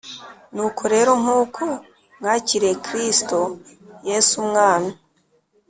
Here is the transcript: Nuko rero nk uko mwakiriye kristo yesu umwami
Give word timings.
Nuko 0.53 0.83
rero 0.93 1.11
nk 1.21 1.27
uko 1.41 1.63
mwakiriye 2.19 2.73
kristo 2.85 3.37
yesu 4.09 4.33
umwami 4.43 4.91